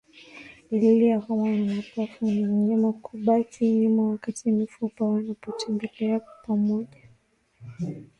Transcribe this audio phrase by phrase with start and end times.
[0.71, 6.97] Dalili ya homa ya mapafu ni mnyama kubaki nyuma wakati mifugo wanapotembea pamoja